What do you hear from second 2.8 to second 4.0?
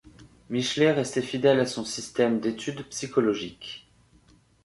psychologiques.